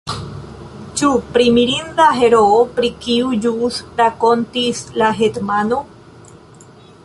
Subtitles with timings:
[1.01, 5.83] Ĉu pri mirinda heroo, pri kiu ĵus rakontis la hetmano?